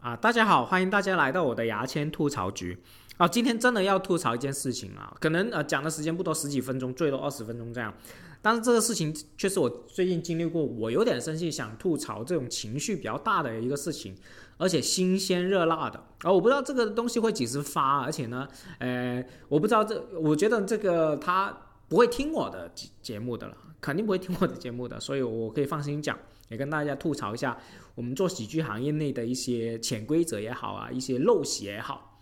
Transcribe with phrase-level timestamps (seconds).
[0.00, 2.78] 啊，大家好，欢迎大家来到我的牙签吐槽局
[3.18, 3.28] 啊！
[3.28, 7.92] 今天真的要吐槽一件事情啊，可能呃讲的时间不多，十几分钟，最多二十分钟这样。
[8.40, 14.16] 但是这个事情却是我最近经历过，我有点生气，想吐槽这种情绪比较大的一个事情，
[14.56, 16.02] 而且新鲜热辣的。
[16.22, 18.48] 而我不知道这个东西会几时发，而且呢，
[18.78, 21.54] 呃，我不知道这，我觉得这个他
[21.88, 26.18] 不会听我的节节目的了，肯定不会听我的节目的，所以我可以放心讲。
[26.50, 27.56] 也跟大家吐槽一下，
[27.94, 32.20] 我们做喜剧行业内的一些潜规则也好啊，一些陋习也好。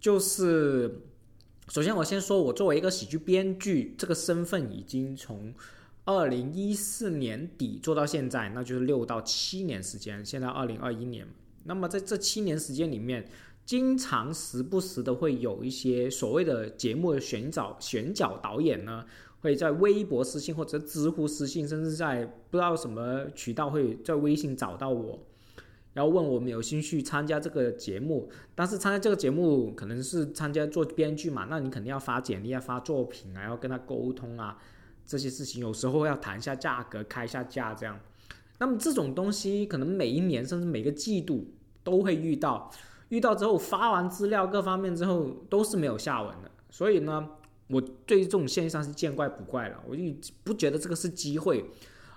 [0.00, 1.02] 就是
[1.68, 5.52] 首先我先说，我作为一个喜剧编剧，这个身份已经从
[6.04, 10.24] 二零一四年底做到现在，那就是六到七年时间。
[10.24, 11.26] 现在二零二一年，
[11.64, 13.28] 那么在这七年时间里面，
[13.66, 19.04] 经常时不时的会有一些所谓的节目的选角选角导演呢。
[19.40, 25.16] 会在微博私信或者知乎私信，甚至在不知道什么渠道会在微信找到我，
[25.92, 28.28] 然后问我们有兴趣参加这个节目。
[28.56, 34.58] 但是参加这个节目可能是参加做编剧嘛，那你肯定要发简历啊，发作品啊，要跟他沟通啊，
[35.06, 37.96] 这些事情有时候要谈一下价格，开一下价这样。
[38.58, 41.46] 那么这种东西可能每一年甚至每个季度
[41.84, 42.68] 都会遇到，
[43.10, 47.30] 遇到之后发完资料各方面之后都是没有下文的，所以呢。
[47.68, 50.02] 我对这种现象是见怪不怪了，我就
[50.42, 51.64] 不觉得这个是机会，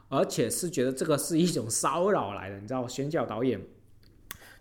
[0.09, 3.61] 而且是觉得这个是一种骚扰来的，你知道选角导演，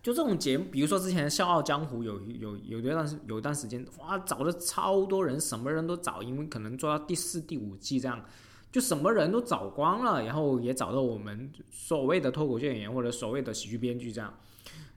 [0.02, 8.24] 就这种节目，比如说之前《笑傲江湖》有有有一段时有一段时间，哇，找了超多人，什么人都找，因为可能做到第四、第五季这样，
[8.72, 14.34] 就什么人都找光了，然后也找到我们所谓的脱口秀演员或者所谓的喜剧编剧这样。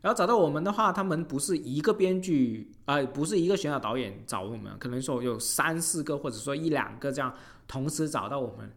[0.04, 7.34] 然后找到我们的话，他们不是一个编剧啊，不是一个选角导演找我们，可能说有三四个或者说一两个这样
[7.70, 8.70] 同时找到我们，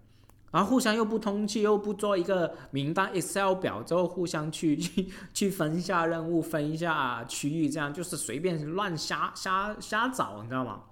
[0.52, 10.82] 然后互相又不通气，又不做一个 名单 Excel 表，之后互相去去去分一下任务，分一下区域，这样就是随便乱瞎瞎瞎找，你知道吗？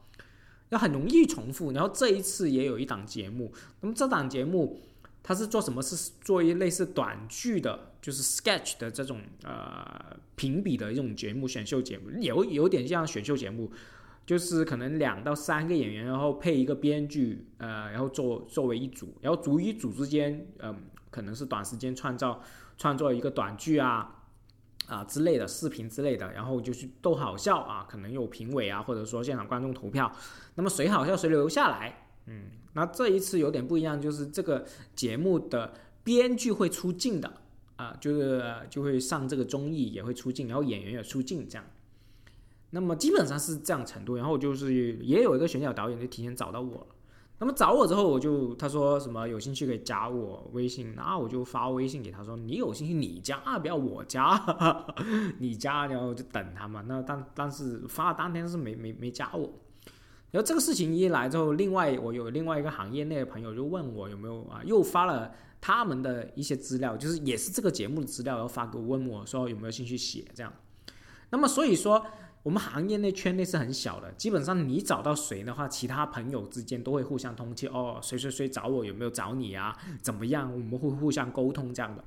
[0.71, 1.71] 要很容易重复。
[1.71, 4.81] 然后这一次也有一档节目，那么这档节目。
[5.27, 5.81] 他是做什么？
[5.81, 13.73] 是做一类似短剧的，就是 sketch 的这种呃评比的一种节目，选秀节目，有有点像选秀节目，
[14.27, 20.77] 就是可能两到三个演员，然后配一个编剧，呃，然后做作为一组，然后组与组之间，嗯，
[21.11, 22.43] 可能是短时间创造
[22.77, 24.27] 创作一个短剧啊
[24.89, 30.15] 啊之类的视频之类的，然后就去逗好笑啊，可能有评委啊，或者说现场观众投票，
[30.56, 32.03] 那么谁好笑谁留下来。
[32.27, 34.65] 嗯，那这一次有点不一样，就是这个
[34.95, 37.33] 节目的编剧会出镜的
[37.77, 41.65] 啊，就是就会上这个综艺也会出镜，然后演员也出镜这样。
[42.71, 46.87] 那么基本上是这样程度，然后就是也有一个选角导演就提前找到我了。
[47.39, 54.41] 那么找我之后，我就他说什么有兴趣可以加我微信，那我就发微信给他说你有兴趣你加，不要我加，
[55.39, 56.83] 你加，然后就等他嘛。
[56.87, 59.53] 那但但是发当天是没没没加我。
[60.34, 70.53] 然后这个事情一来之后，另外我有另外一个行业内的朋友就问我有没有啊，又发了他们的一些资料，就是也是这个节目的资料，然后发给我问我说有没有兴趣写这样。
[71.31, 72.05] 那么所以说，
[72.43, 79.78] 我们行业内圈内是很小的，基本上你找到谁的话，其他朋友之间都会互相通气哦，谁谁谁找我有没有找你啊？
[80.03, 80.53] 怎么样？
[80.53, 82.03] 我们会互相沟通这样的。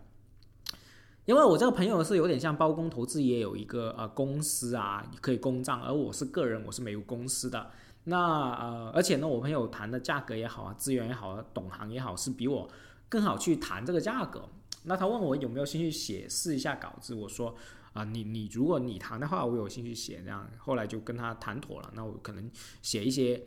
[1.24, 7.72] 因为我这个朋友是有点像包工投资，也有一个呃公司啊可以公账，而我是个人，我是没有公司的。
[8.10, 12.70] 那呃，而且呢，我朋友谈的价格也好啊，资源也好啊，懂行也好，是比我
[13.10, 14.48] 更好去谈这个价格。
[14.84, 17.54] 那他问我有没有兴趣写试一下稿子，我说
[17.92, 20.50] 啊，你你如果你谈的话，我有兴趣写这样。
[20.58, 22.50] 后来就跟他谈妥了，那我可能
[22.82, 23.44] 写一些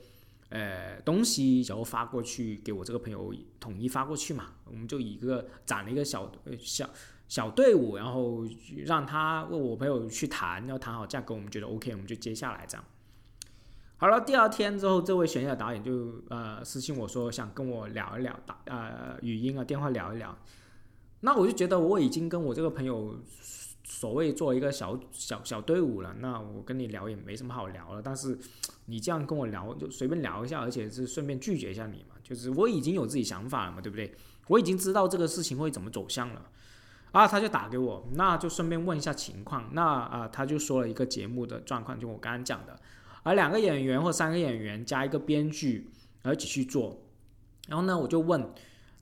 [0.50, 4.48] 呃东西，然后发过去给我这个朋友统一发过去嘛。
[4.66, 6.90] 我们就一个攒了一个小小
[7.28, 8.44] 小队伍，然后
[8.84, 12.84] 让他问我朋友去谈，要谈好价格，我们觉得 OK，我们就接下来这样。
[14.00, 20.34] 好了，第二天之后，这位选角导演就呃私信我说想跟我聊一聊，打呃语音啊电话聊一聊。
[21.20, 23.14] 那我就觉得我已经跟我这个朋友
[23.84, 28.00] 所谓做一个小小小队伍了，那我跟你聊也没什么好聊了。
[28.00, 28.38] 但是
[28.86, 34.14] 你这样跟我聊，就随便聊一下，而且是顺便拒绝一下你嘛，就是我已经有自己想法了嘛，对不对？
[34.46, 36.46] 我已经知道这个事情会怎么走向了。
[37.12, 39.68] 啊，他就打给我，那就顺便问一下情况。
[39.74, 42.80] 那啊，他就说了一个节目的状况，就我刚刚讲的。
[43.22, 45.90] 而两个演员或三个演员加一个编剧，
[46.22, 47.02] 而一起去做。
[47.68, 48.52] 然后呢，我就问，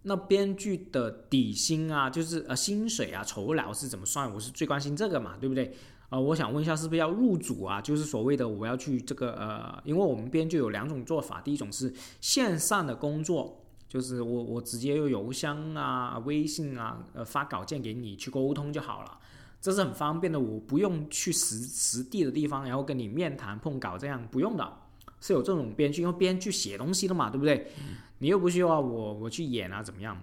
[0.03, 4.33] 那编剧的底薪啊，就是呃薪水啊、酬劳是怎么算？
[4.33, 5.75] 我是最关心这个嘛，对不对？
[6.11, 7.81] 呃，我想问一下，是不是要入组啊？
[7.81, 19.19] 就是所谓的我要去这个呃，因为我们编剧有两种做法，第一种是线上的工作，就是我我直接用邮箱啊、微信啊呃发稿件给你去沟通就好了。
[19.61, 24.73] 这是很方便的，我不用去实实地的地方，然后跟你面谈碰稿，这样不用的，
[25.21, 27.73] 是有这种编剧，因为编剧写东西的嘛，对不对？
[28.19, 30.17] 你又不需要我我去演啊，怎么样？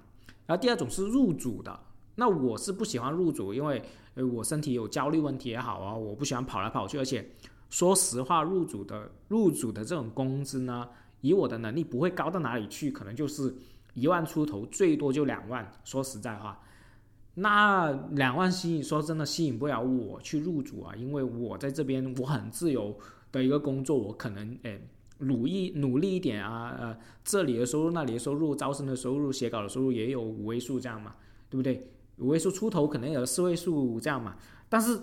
[0.45, 1.77] 然后第二种是入组的，
[2.15, 3.83] 那我是不喜欢入组，因为
[4.13, 7.31] 呃我身体有焦虑问题也好啊，我不喜欢跑来跑去，而且
[7.69, 10.87] 说实话，入组的入组的这种工资呢，
[11.19, 13.53] 以我的能力不会高到哪里去，可能就是
[13.95, 15.69] 一万出头，最多就两万。
[15.83, 16.61] 说实在话。
[17.35, 22.97] 那两万吸引，说真的吸引不了我去入主啊，因为我在这边我很自由
[23.31, 24.87] 的一个工作，我可能诶
[25.19, 31.15] 努力努力一点啊，呃这里的收入那里的收入，招生的收入，写稿的收入也有五位数这样嘛，
[31.49, 31.91] 对不对？
[32.19, 34.37] 五位数出头可能有四位数这样嘛，
[34.69, 34.97] 但是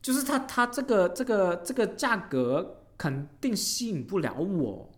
[0.00, 4.90] 就是他他这个这个这个价格肯定吸引不了我。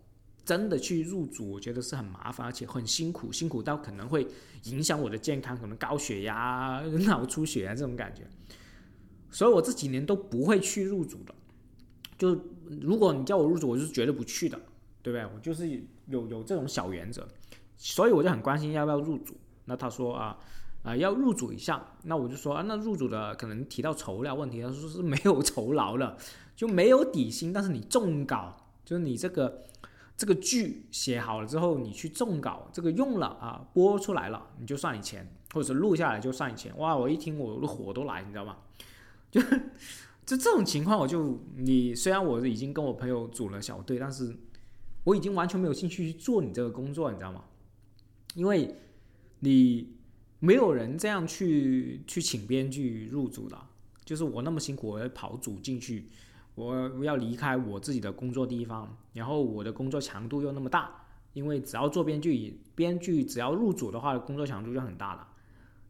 [0.45, 4.27] 真的去入组，我觉得是很麻烦，而且很辛苦，辛苦到可能会
[4.65, 8.21] 影响我的健康，可能高血压、脑出血啊这种感觉。
[9.31, 11.33] 所以我这几年都不会去入组的。
[12.15, 12.39] 就
[12.69, 14.55] 如果你叫我入组，我是绝对不去的，
[15.01, 15.25] 对不对？
[15.33, 15.67] 我就是
[16.05, 17.27] 有有这种小原则，
[17.75, 19.35] 所以我就很关心要不要入组。
[19.65, 20.37] 那他说啊
[20.83, 26.15] 啊要入组一下，那我就说啊那入组的可能提到酬劳问题，他说是没有酬劳了，
[26.55, 28.55] 就没有底薪，但是你重稿，
[28.85, 29.63] 就是你这个。
[30.17, 36.75] 这个剧写好了之后，你去重稿，这个用了啊，播出来了，你就算你钱，或者是录下来就算你钱。
[36.77, 38.57] 哇，我一听我的火都来，你知道吗？
[39.29, 44.33] 就就这种情况，我就你虽然我已经跟我朋友组了小队，但是
[45.03, 47.43] 我已经完全没有兴趣去做你这个工作，你知道吗？
[48.35, 48.73] 因为
[49.41, 49.97] 你
[50.39, 53.57] 没有人这样去去请编剧入组的，
[54.05, 56.07] 就是我那么辛苦，我要跑组进去。
[56.55, 60.89] 我要离开我自己的工作地方，然后我的工作强度又那么大，
[61.33, 65.27] 因为只要做编剧，编剧只要入组的话，工作强度就很大了，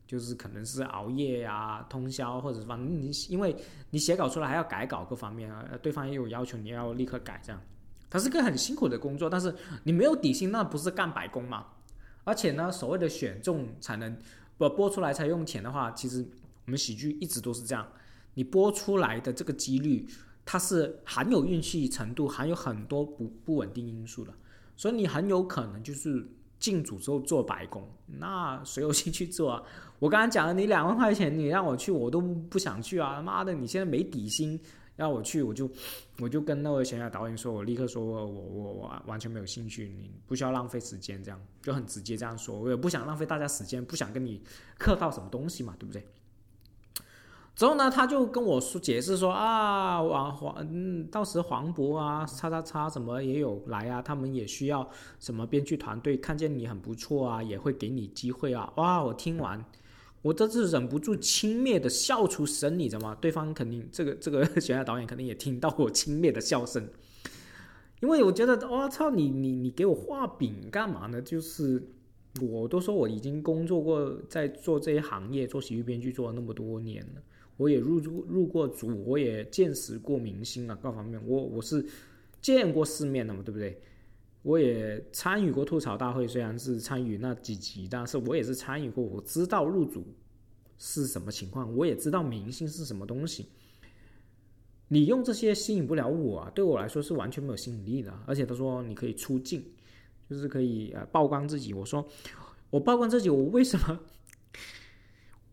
[0.08, 3.56] 就是可能是熬夜呀、通宵，或者反正你因为
[3.92, 7.62] 你写稿出来还要改稿各方面啊，对方也有要求，你要立刻改这样，
[8.10, 9.54] 它是个很辛苦的工作，但是
[9.84, 11.68] 你没有底薪，那不是干白工吗？
[12.24, 14.18] 而且呢，所谓的选中才能
[14.58, 16.26] 不播出来才用钱的话，其实
[16.66, 17.88] 我们喜剧一直都是这样，
[18.34, 20.08] 你播出来的这个几率。
[20.46, 24.32] 它是含有运气程度，含有很多不不稳定因素的，
[24.76, 26.26] 所以你很有可能就是
[26.60, 27.86] 进组之后做白工，
[28.20, 29.64] 那谁有兴趣做啊？
[29.98, 33.22] 我刚才讲了，你两万块钱，你让我去，我都不想去啊！
[33.22, 34.60] 妈的，你现在没底薪，
[34.96, 35.70] 让我去，我就
[36.20, 44.42] 我就跟那位悬崖导演说，我立刻说我我我完全没有兴趣，你不需要浪费时间，这样就很直接这样说，我也不想浪费大家时间，不想跟你
[44.78, 46.06] 客套什么东西嘛，对不对？
[47.56, 54.86] 之后呢，他就跟我说解释说啊，王黄嗯，到时黄渤啊，叉叉叉什么也有来啊，他们也需要
[55.22, 58.70] 什么编剧团队，看见你很不错啊，也会给你机会啊。
[58.76, 59.64] 哇，我听完，
[60.22, 63.18] 我这是忍不住轻蔑的笑出声，你知道吗？
[63.22, 66.86] 对方肯定这个这个悬崖导演肯定也听到我轻蔑的笑声，
[68.02, 71.22] 因为我觉得我操你你你给我画饼干嘛呢？
[71.22, 71.82] 就是
[72.42, 77.22] 我都说我已经工作过，在做这些行业，做喜剧编剧做了那么多年了。
[77.58, 81.86] 我也入入过组，我也见识过明星啊，各方面，我我是
[82.42, 83.80] 见过世面的嘛，对不对？
[84.42, 90.06] 我也参与过吐槽大会，虽然是参与那几集，但是我也是参与过，我知道入组
[90.78, 93.48] 是什么情况，我也知道明星是什么东西。
[94.88, 98.14] 你用这些吸引不了我啊，对我来说是完全没有吸引力的。
[98.28, 99.64] 而且他说你可以出镜，
[100.30, 101.74] 就是可以呃曝光自己。
[101.74, 102.08] 我说
[102.70, 104.00] 我曝光自己，我为什么？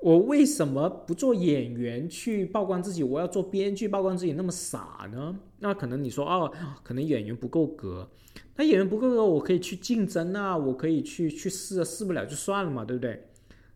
[0.02, 3.04] 我为什么不做演员去曝光自己？
[3.04, 5.38] 我要做编剧曝光自己，那么傻呢？
[5.60, 8.10] 那可能你说哦，可能演员不够格。
[8.56, 13.28] 那演员不够格，我可以去竞争啊，我可以去去试，试不了就算了嘛，对不对？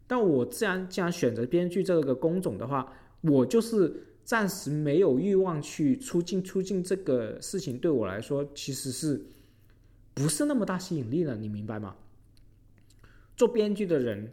[0.09, 6.43] 但我既然既然选择编剧这个工种的话，我就是暂时没有欲望去出镜。
[6.43, 9.25] 出镜这个事情对我来说，其实是
[10.13, 11.37] 不是那么大吸引力了？
[11.37, 11.95] 你明白吗？
[13.37, 14.33] 做编剧的人。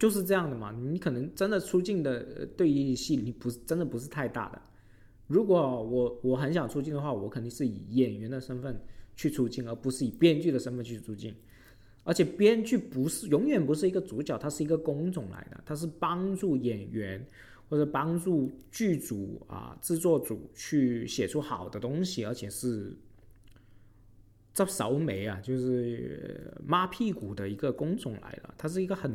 [0.00, 4.62] 就是这样的嘛，你可能真的出镜的对于戏你不是真的不是太大的。
[5.26, 8.80] 如果我我很想出镜的话，我肯定是以演员的身份
[9.14, 11.34] 去出镜，而不是以编剧的身份去出镜。
[12.02, 17.22] 而且编剧不是永远不是一个主角，他是一个工种来的，他是帮助演员
[17.68, 22.96] 或者帮助剧组啊制作组去写出好的东西，而且是
[24.54, 29.14] 这扫眉啊，就是抹屁股的一个工种来了，他是一个很。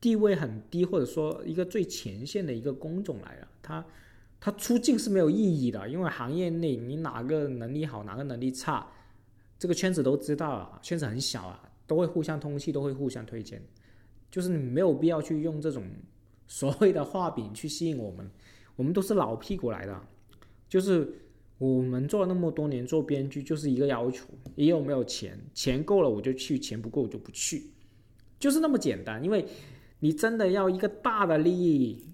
[0.00, 3.84] 地位很低，或者说一个最前线的一个工种来了，他
[4.40, 8.90] 他出镜是没有意义的，因为行业内你哪个能力好，哪个能力差，
[9.58, 13.62] 这个圈子都知道啊，圈子很小啊，都会互相通气，都会互相推荐，
[14.30, 15.84] 就是你没有必要去用这种
[16.46, 18.30] 所谓的画饼去吸引我们，
[18.76, 20.00] 我们都是老屁股来的，
[20.66, 21.12] 就是
[21.58, 25.38] 我们做了那么多年做编剧，就是一个要求：你有没有钱？
[25.52, 27.70] 钱够了我就去，钱不够我就不去，
[28.38, 29.22] 就是那么简单。
[29.22, 29.44] 因为
[30.00, 32.04] 你真的要一个大的利益、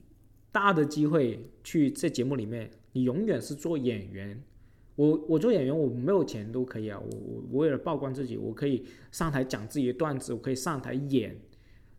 [0.52, 4.40] 大的机会去这节目里面，你永远是做演员。
[4.96, 6.98] 我我做演员，我没有钱都可以啊。
[6.98, 7.18] 我
[7.50, 11.38] 我为了曝光自己，我可以上台讲自己的段子，我可以上台演。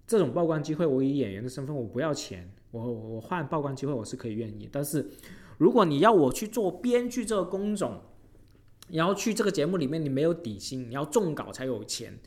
[0.07, 4.67] 这种曝光机会，我以演员的身份，我不要钱，我我换曝光机会，我是可以愿意。
[4.71, 5.05] 但是
[5.57, 8.01] 如果你要我去做编剧这个工种，
[8.89, 12.17] 然后去这个节目里面，你没有底薪，你要中稿才有钱，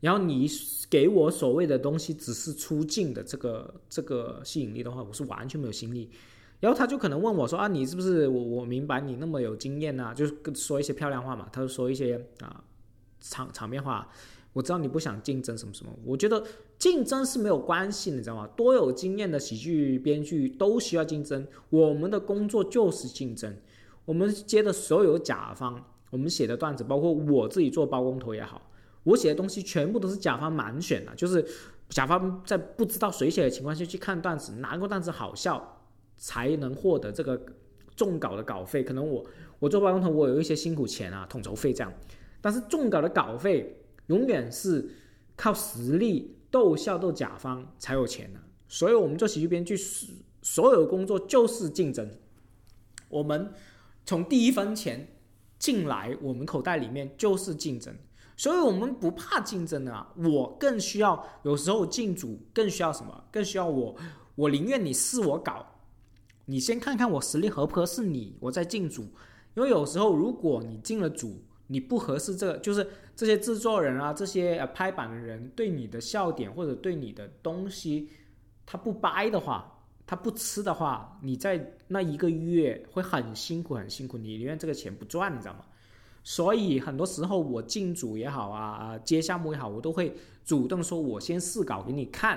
[0.00, 0.46] 然后你
[0.88, 6.10] 给我所谓的东西只是出镜的这个这个吸引力的话，我是完全没有心力。
[6.60, 10.14] 然后他就可能问我说啊，你是不是我我明白你那么有经验呐？
[10.14, 12.62] 就是说一些漂亮话嘛，他就说一些啊
[13.20, 14.08] 场场面话。
[14.52, 16.42] 我知道你不想竞争什么什么，我觉得
[16.78, 18.46] 竞争是没有关系，你知道吗？
[18.56, 21.46] 多有经验的喜剧编剧都需要竞争。
[21.68, 23.54] 我们的工作就是竞争。
[24.06, 28.65] 我们接的所有甲方，我们写的段子，包括我自己做包工头也好，
[29.06, 31.42] 我写的东西全部都是甲方盲选的，就是
[31.88, 35.72] 甲方在不知道谁写的情况下去看段子，哪个段子好笑。
[36.18, 37.38] 才能获得这个
[37.94, 39.22] 重稿的稿费，可能我
[39.58, 41.92] 我做包工头，我有一些辛苦钱啊，统筹费这样，
[42.40, 44.88] 但是重稿的稿费永远是
[45.36, 49.76] 靠实力逗笑逗甲方才有钱的，所以我们做喜剧编剧，
[50.40, 52.10] 所有工作就是竞争，
[53.10, 53.52] 我们
[54.06, 55.06] 从第一分钱
[55.58, 57.94] 进来，我们口袋里面就是竞争，
[58.36, 63.24] 所以我们不怕竞争啊，我更需要有时候进组，更需要什么？
[63.32, 63.96] 更需要我，
[64.34, 65.64] 我宁愿你试我搞。
[66.44, 69.02] 你先看看我实力合不合适你，我再进组。
[69.54, 78.10] 因为有时候如果你进了组，你不合适，这个就是这些制作人啊，这些呃拍板的人对你的笑点或者对你的东西，
[78.66, 85.64] 他不掰的话，他不吃的话，你在那一个月会很辛苦很辛苦，你宁愿这个钱不赚，你知道吗？
[86.28, 90.12] 所以很多时候我进组也好啊，接项目也好，我都会
[90.44, 92.36] 主动说，我先试稿给你看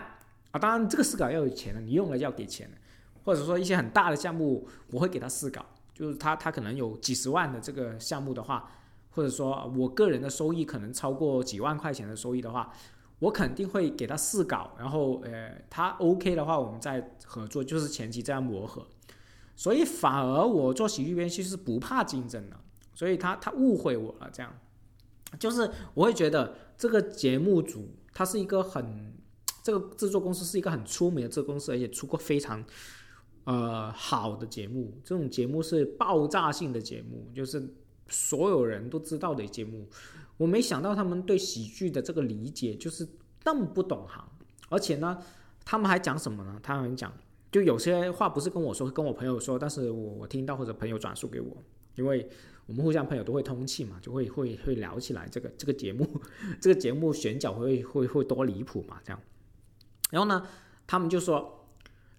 [0.51, 0.59] 啊。
[0.59, 2.77] 当然这个试稿要有钱的，你用了要给钱的。
[3.23, 8.71] 或者说一些很大的项目，我会给他试稿，就是他他可能有几十万的这个项目的话，
[9.09, 12.71] 或者说我个人的收益可能超过几万块钱的收益的话，
[13.17, 18.85] 我肯定会给他试稿，然后呃他 OK 的话，我们再合作，就是前期这样磨合。
[19.55, 22.55] 所以反而我做喜剧编剧是不怕竞争的，
[22.99, 24.53] 所以他他误会我了，这样
[25.39, 29.13] 就是我会觉得这个节目组他是一个很
[29.63, 32.61] 这个制作公司是一个很出名的制作公司，而且出过非常。
[33.45, 37.73] 呃，好的节目，这种节目是爆炸性的节目，就是
[38.07, 39.87] 所有人都知道的节目。
[40.37, 43.07] 我没想到他们对喜剧的这个理解就是
[43.43, 44.23] 那么不懂行，
[44.69, 45.17] 而且呢，
[45.65, 46.59] 他们还讲什么呢？
[46.61, 47.11] 他们讲，
[47.51, 51.57] 就有些话不是跟我说，跟我朋友说，但是我我听到或者朋友转述给我，
[51.95, 52.29] 因为
[52.69, 56.07] 我们互相朋友都会通气嘛，就会会会聊起来这个这个节目，
[56.61, 59.19] 这个节目选角会会会多离谱嘛，这样。
[60.09, 60.47] 然后呢，
[60.87, 61.55] 他们就说。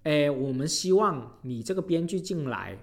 [0.02, 2.74] 哎，我们希望你这个编剧进来，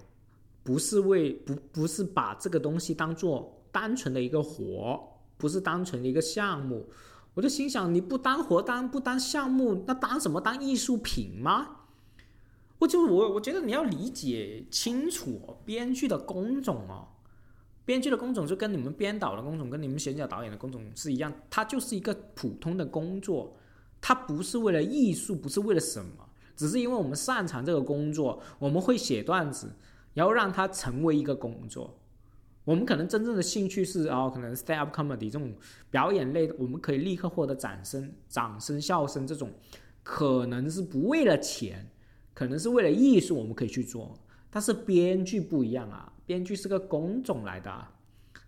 [0.62, 6.88] 不是为不不是把这个东西当做单纯的一个活，不是单纯的一个项目。
[7.34, 10.40] 我就心想，你不当活当不当项目，那当什么？
[10.40, 11.86] 当艺术品吗？
[12.78, 17.08] 我就我我觉得你要理解清楚编剧的工种哦，
[17.88, 23.56] 编剧的工种就跟你们编导的工种，跟你们选角导演的工种是一样，它就是一个普通的工作，
[23.98, 26.28] 它不是为了艺术，不是为了什么。
[26.54, 29.74] 只是因为我们擅长这个工作，我们会写段子，
[30.12, 31.98] 然后让它成为一个工作。
[32.66, 35.54] 我们可能真正的兴趣是哦，可能 stand up comedy 这种
[35.90, 39.50] 表演类的，我们可以立刻获得掌声、掌声、笑声这种，
[40.02, 41.86] 可能是不为了钱，
[42.34, 44.14] 可能是为了艺术，我们可以去做。
[44.50, 47.72] 但是编剧不一样啊，编剧是个工种来的，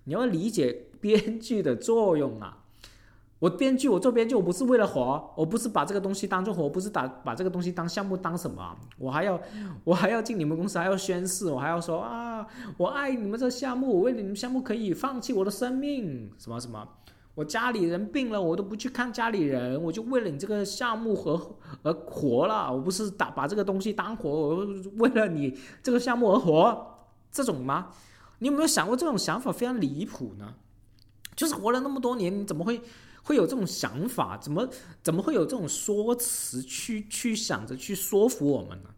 [0.05, 2.59] 你要理解编剧的作用啊。
[3.39, 9.41] 我编剧，我做编剧，我不是为了活，我不是把这个东西当做活，不是打把这个东西当项目当什么，我还要
[9.83, 12.47] 我还要进你们公司，还要宣誓，我还要说啊，
[12.77, 16.87] 我爱你们这项目，我为你们项目可以放弃我的生命，什么什么，
[17.35, 24.67] 我家里人病了，我都不去看家里人，我就为了你这个项目和而活了，我不是打把这个东西当活，我
[24.99, 26.90] 为了你这个项目而活，
[27.31, 27.93] 这种吗？
[28.39, 30.55] 你有没有想过这种想法非常离谱呢？
[31.37, 32.81] 就是活了那么多年，你怎么会？
[33.23, 34.67] 会有这种想法，怎么
[35.03, 38.89] 怎么会有这种说辞去去想着去说服我们呢？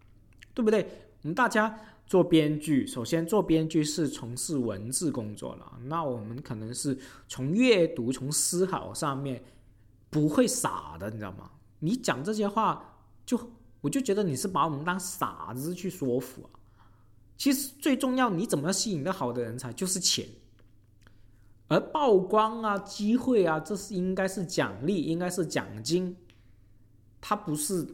[0.55, 1.09] 对不对？
[1.23, 6.97] 我们大家做编剧，首先做编剧是从事文字工作了，那我们可能是
[7.27, 9.43] 从阅读、从思考上面
[10.09, 11.51] 不会傻的，你知道吗？
[11.81, 13.39] 你讲这些话就
[13.81, 16.62] 我就觉得你是把我们当傻子去说服啊。
[17.43, 20.25] 其实最重要，你怎么吸引到好的人才，就是钱。
[21.67, 26.15] 而曝光啊、机会啊，这是应该是奖励，应该是奖金，
[27.21, 27.85] 它不是，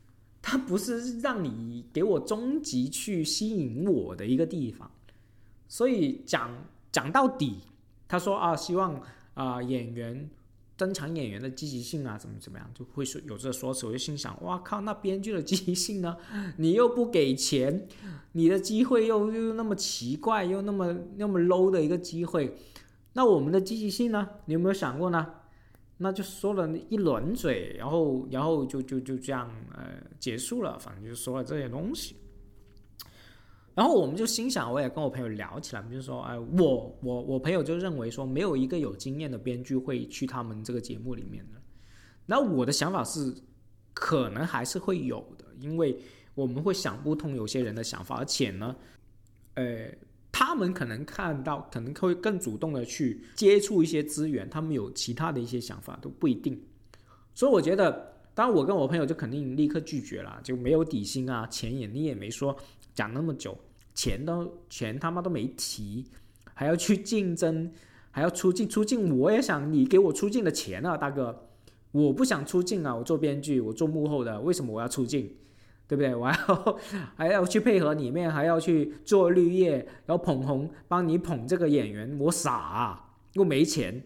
[0.42, 4.90] 它不是让你给我终极去吸引我的一个地方。
[5.68, 6.50] 所以讲
[6.92, 7.60] 讲到底，
[8.06, 10.28] 他说啊，希望啊演员
[10.78, 13.84] 增强演员的积极性啊，怎么怎么样，就会说有这说辞。
[13.84, 16.16] 我就心想，哇靠，那编剧的积极性呢？
[16.56, 17.88] 你又不给钱，
[18.32, 22.56] 你的机会又又那么奇怪，又那么那么 low 的一个机会。
[23.14, 24.28] 那我们的积极性呢？
[24.44, 25.26] 你有没有想过呢？
[25.98, 30.78] 那就说了一轮嘴，然后，然后就就就这样呃结束了。
[30.78, 32.14] 反正就说了这些东西。
[33.78, 41.60] 然后我们就心想，我也跟我朋友聊起来，就是说，哎，我我我朋友就认为说，没有一个有经验的编剧会去他们这个节目里面的。
[42.26, 43.32] 那我的想法是，
[43.94, 45.96] 可能还是会有的，因为
[46.34, 48.74] 我们会想不通有些人的想法，而且呢，
[49.54, 49.88] 呃。
[50.30, 56.56] 他们可能看到，可能会更主动的去接触一些资源，他们有其他的一些想法都不一定。
[57.34, 62.56] 所以我觉得，当我跟我朋友就肯定立刻拒绝了，就没有底薪啊，钱也你也没说
[62.94, 63.58] 讲那么久，
[63.98, 66.06] 钱都钱他妈都没提，
[66.54, 67.72] 还要去竞争，
[68.12, 71.48] 还要出镜出镜，我也想你给我出镜的钱啊，大哥，
[71.90, 75.34] 我不想出镜啊，我做编剧，我做幕后的，为什么我要出镜？
[75.88, 76.14] 对不对？
[76.14, 76.78] 我要
[77.16, 84.00] 还要去配合里面，还要去做绿叶，然后捧红，帮你捧这个演员，我傻，啊，又没钱，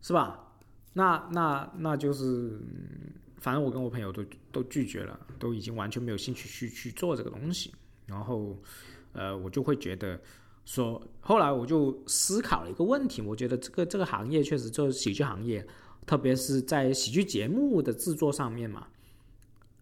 [0.00, 0.54] 是吧？
[0.94, 2.58] 那那那就是，
[3.36, 7.74] 反正我跟我朋友都都拒绝了，都已经完全没有兴趣去去做这个东西。
[8.06, 8.56] 然后，
[9.12, 10.20] 呃，我就会觉得
[10.64, 15.66] 说，后来我就思考了一个问题，我觉得这个这个行业确实做喜剧行业，
[16.06, 18.86] 特别是在喜剧节目的制作上面嘛。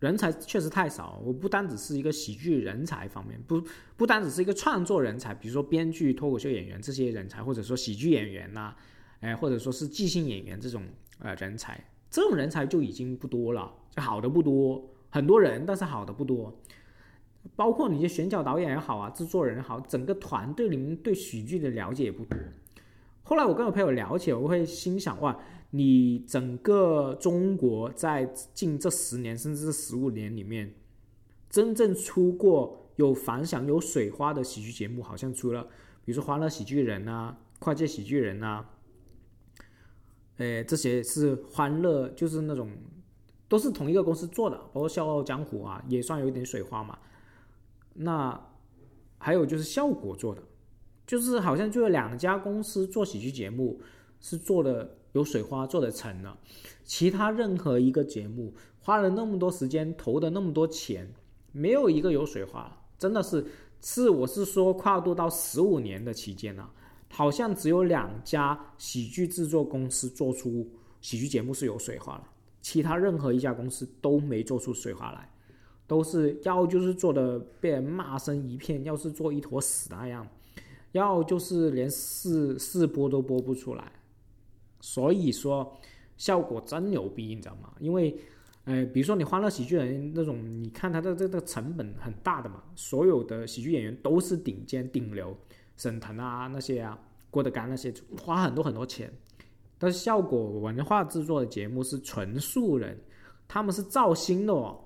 [0.01, 3.63] 人才确实太少，我不单只是一个喜剧人才方面，不
[3.97, 8.75] 不单只是一个创作人才，比如说编剧、脱口秀演员这些人才，或者说喜剧演员呐，
[9.21, 10.83] 哎，或者说是即兴演员这种
[11.21, 16.55] 呃人才，这种人才就已经不多了，就好的不多，很多人，但是好的不多，
[17.57, 22.39] 包括你的选角导演也好啊，制作人也好，整个团队里面对喜剧的了解也不多。
[23.23, 25.39] 后来我跟我朋友聊起，我会心想哇。
[25.77, 30.73] 你整个中国在近这十年甚至是十五年里面，
[31.51, 35.65] 真正出过有反响、有水花的喜剧节目，好像除了
[36.05, 38.71] 比如说《欢乐喜剧人》啊，《跨界喜剧人》啊，
[40.37, 42.71] 呃，这些是欢乐，就是那种
[43.49, 46.97] 都是同一个公司做的，包括《笑傲江湖》啊，也算有一点水花嘛。
[47.95, 48.39] 那
[49.17, 50.43] 还有就是效果做的，
[51.07, 53.81] 就是好像就有两家公司做喜剧节目
[54.21, 54.99] 是做的。
[55.15, 56.37] 有水花做的成了，
[56.83, 61.09] 其他任何一个节目花了那么多时间投的那么多钱，
[61.53, 63.47] 没有一个有水花，真的是
[63.81, 66.69] 是我是说跨度到十五年的期间呢，
[67.13, 70.69] 好像只有两家喜剧制作公司做出
[71.01, 72.25] 喜剧节目是有水花了，
[72.61, 75.31] 其他任何一家公司都没做出水花来，
[75.87, 80.27] 都是要就是做的被人骂声一片，要是做一坨屎那样，
[80.93, 83.93] 要就是连试试播都播不出来。
[84.81, 85.71] 所以说，
[86.17, 87.73] 效果真牛逼，你知道吗？
[87.81, 88.15] 因为，
[88.65, 95.37] 呃，比如说你《欢乐喜剧人》那种，你看他的这个成本很大的嘛，所有的喜剧演员都是顶尖顶流，
[95.77, 96.99] 沈腾啊那些啊，
[97.31, 99.13] 郭德纲那些，花很多很多钱。
[99.79, 102.99] 但是效果文化制作的节目是纯素人，
[103.49, 104.79] 他们是造星的哦。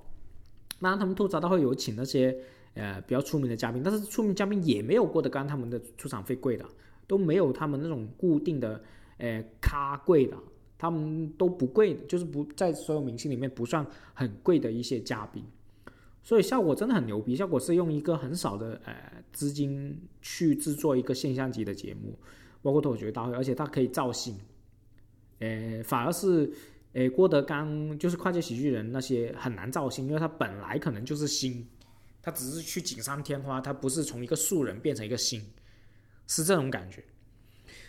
[0.79, 2.37] 那他们吐槽，大会有请那些
[2.75, 6.65] 呃比较出名的嘉宾，但是出名嘉宾也没有郭德纲他们的出场费贵的，
[7.07, 8.83] 都没有他们那种固定的。
[9.21, 10.39] 诶，咖贵的，
[10.79, 15.43] 他们都不贵，就是不在所有明星里面不算很贵的一些嘉宾，
[16.23, 17.35] 所以效果真的很牛逼。
[17.35, 18.95] 效果是用一个很少的呃
[19.33, 22.17] 资金去制作一个现象级的节目，
[22.63, 24.39] 包括脱口秀大会，而且它可以造星。
[25.41, 26.49] 诶，反而是
[26.95, 31.67] 诶郭德纲就是跨界喜剧人那些很难造星，因为他本来可能就是星，
[32.23, 35.43] 他只是去锦上添花，他不是从一个素人变成一个星，
[36.27, 37.05] 是这种感觉。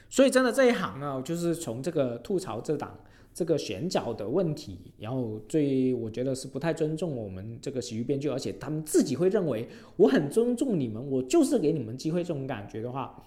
[0.10, 3.00] 所以，真的这一行啊，就是从这个吐槽这档
[3.32, 13.24] 这个选角的问题，然后最我觉得是不太尊重我们这个喜剧编剧，而且他们自己会认为我很尊重你们，我就是给你们机会这种感觉的话，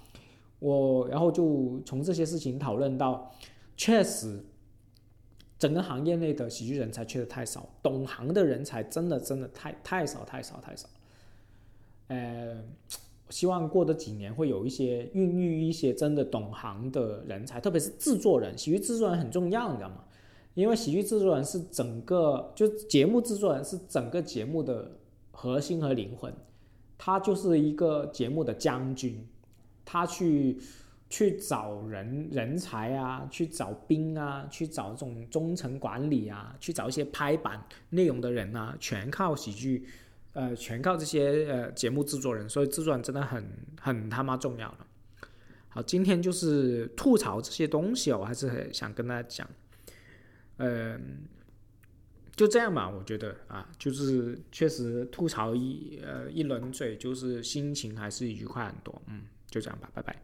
[0.59, 3.33] 我然后就从这些事情讨论到，
[3.77, 4.45] 确实
[5.63, 10.89] 整个行业内的喜剧人才确实太少，懂行的人才真的真的太太少太少太少，
[12.09, 12.65] 呃。
[13.31, 20.05] 希望过的几年会有一些孕育一些真的懂行的人才，特别是制作人，喜剧制作人很重要，你知道吗？
[20.53, 24.99] 因为喜剧制作人是整个就节目制作人是整个节目的
[25.31, 26.31] 核心和灵魂，
[26.99, 29.27] 他就是一个节目的将军，
[29.83, 30.59] 他去
[31.13, 39.87] 去找人人才啊，去找兵啊，去找这种中层管理啊，去找一些拍板内容的人啊，全靠喜剧，
[40.33, 43.47] 呃，全靠这些呃节目制作人，所以制作人真的很
[43.79, 44.87] 很他妈重要了。
[45.69, 49.47] 好，今天就是吐槽这些东西哦，我还是很想跟大家讲。
[50.57, 51.29] 嗯，
[52.35, 59.03] 就这样吧，我觉得啊，就是确实吐槽一呃一轮嘴，就是心情还是愉快很多。
[59.09, 60.17] 嗯，就这样吧，拜拜。